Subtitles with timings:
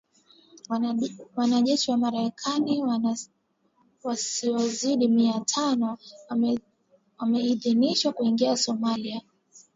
[1.37, 2.83] Wanajeshi wa Marekani
[4.03, 5.97] wasiozidi mia tano
[7.19, 9.21] wameidhinishwa kuingia Somalia